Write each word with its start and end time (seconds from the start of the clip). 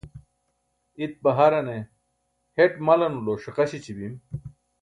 itpa 1.05 1.29
harane 1.37 1.77
heṭ 2.57 2.73
malanulo 2.85 3.33
ṣiqa 3.43 3.65
śeći 3.69 3.93
bim 3.97 4.13